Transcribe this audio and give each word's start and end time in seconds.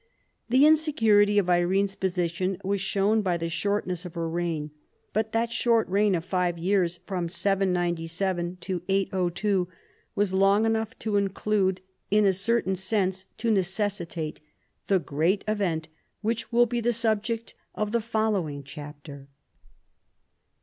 The 0.49 0.65
insecurity 0.65 1.37
of 1.37 1.47
Irene's 1.47 1.93
position 1.93 2.57
was 2.63 2.81
shown 2.81 3.21
by 3.21 3.37
the 3.37 3.51
shortness 3.51 4.03
of 4.03 4.15
her 4.15 4.27
reign, 4.27 4.71
but 5.13 5.31
that 5.31 5.51
short 5.51 5.87
reign 5.87 6.15
of 6.15 6.25
five 6.25 6.57
years 6.57 6.99
(797 7.07 8.57
802) 8.89 9.67
was 10.15 10.33
long 10.33 10.65
enough 10.65 10.97
to 10.97 11.17
include, 11.17 11.81
in 12.09 12.25
a 12.25 12.33
certain 12.33 12.75
sense 12.75 13.27
to 13.37 13.51
necessitate, 13.51 14.41
the 14.87 14.99
gi'cat 14.99 15.43
event 15.47 15.87
which. 16.21 16.51
will 16.51 16.65
be 16.65 16.81
the 16.81 16.93
subject 16.93 17.53
of 17.75 17.91
the 17.91 18.01
following 18.01 18.63
chapter. 18.63 19.27